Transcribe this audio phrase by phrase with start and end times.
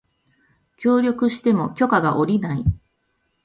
[0.77, 2.65] 協力しても許可が降りない